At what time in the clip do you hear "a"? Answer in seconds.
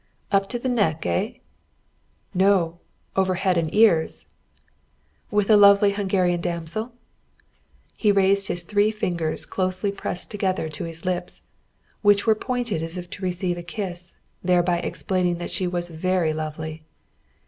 5.47-5.55, 13.59-13.61